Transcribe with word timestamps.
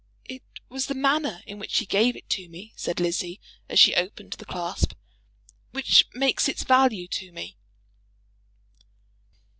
"It 0.25 0.41
was 0.67 0.87
the 0.87 0.95
manner 0.95 1.43
in 1.45 1.59
which 1.59 1.77
he 1.77 1.85
gave 1.85 2.15
it 2.15 2.27
to 2.31 2.49
me," 2.49 2.73
said 2.75 2.99
Lizzie, 2.99 3.39
as 3.69 3.79
she 3.79 3.93
opened 3.93 4.33
the 4.33 4.45
clasp, 4.47 4.93
"which 5.73 6.07
makes 6.15 6.49
its 6.49 6.63
value 6.63 7.07
to 7.09 7.31
me." 7.31 7.55